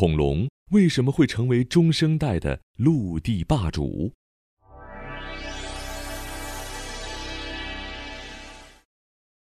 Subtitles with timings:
[0.00, 4.10] 恐龙为什么会成为中生代的陆地霸主？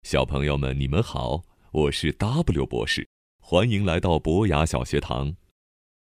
[0.03, 5.35] 小朋友们，你们好，我是 W 博士，欢迎来到博雅小学堂。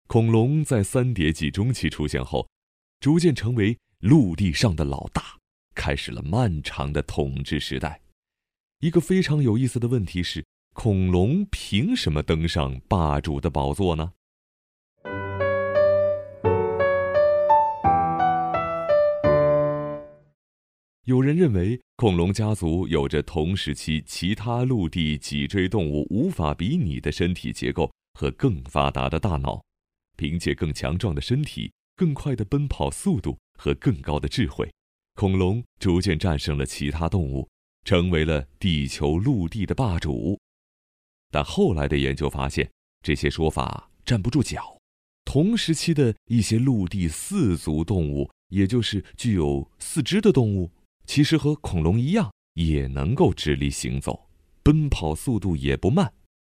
[0.08, 2.50] 恐龙在三叠纪中期出现后，
[3.00, 5.38] 逐渐成为陆地上的老大，
[5.76, 8.02] 开始了漫长的统治时代。
[8.80, 14.14] 一个非常有意思的问题是：恐龙凭什么登上霸主的宝座呢？
[21.06, 29.64] 有人认为，恐龙家族有着同时期其他陆地脊椎动物无法比拟的身体结构和更发达的大脑，
[30.16, 34.72] 凭借更强壮的身体、更快的奔跑速度和更高的智慧，
[35.16, 37.50] 恐龙逐渐战胜了其他动物，
[37.84, 40.40] 成为了地球陆地的霸主。
[41.32, 42.70] 但后来的研究发现，
[43.04, 44.78] 这些说法站不住脚。
[45.26, 50.70] 同时期的一些陆地四足动物，也就是具有四肢的动物。
[51.14, 54.30] 其实和恐龙一样，也能够直立行走，
[54.64, 56.10] 奔跑速度也不慢，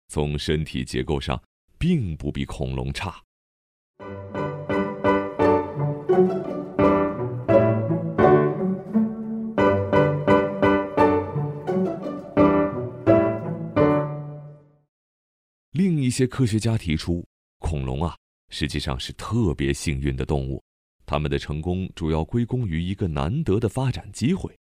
[0.08, 1.42] 从身体结构上
[1.78, 3.22] 并不比恐龙差。
[15.70, 17.27] 另一些科学家提出，
[17.61, 18.14] 恐龙啊，
[18.50, 20.62] 实际上是特别幸运的动物。
[21.11, 24.56] 他们的成功主要归功于一个难得的发展机会。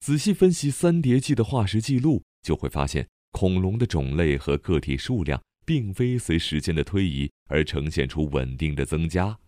[0.00, 9.38] 仔细分析三叠纪的化石记录，就会发现恐龙的种类和个体数量并非随时间的推移而呈现出稳定的增加。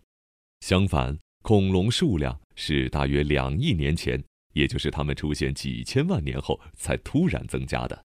[0.61, 4.19] 相反，恐龙数量是大约两亿年前，
[4.53, 8.03] 也就是它们出现几千万年后才突然增加的。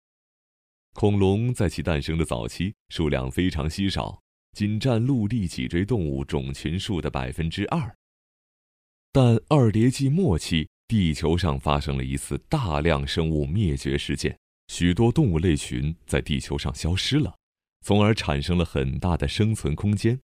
[0.94, 4.20] 恐龙在其诞生的早期数量非常稀少，
[4.56, 7.94] 仅占陆地脊椎动物种群数的百分之二。
[9.21, 17.34] 但二叠纪末期，地球上发生了一次大量生物灭绝事件，许多动物类群在地球上消失了，
[17.84, 20.17] 从而产生了很大的生存空间。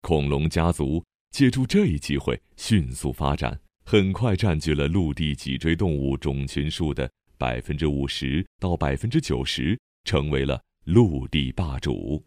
[0.00, 12.24] 恐龙家族借助这一机会迅速发展，很快占据了陆地脊椎动物种群数的百分之五十到百分之九十，成为了陆地霸主。